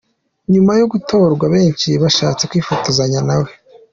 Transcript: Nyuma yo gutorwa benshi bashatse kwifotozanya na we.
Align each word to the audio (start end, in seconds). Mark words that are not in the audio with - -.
Nyuma 0.53 0.71
yo 0.79 0.85
gutorwa 0.93 1.45
benshi 1.53 1.89
bashatse 2.03 2.43
kwifotozanya 2.51 3.19
na 3.27 3.35
we. 3.41 3.51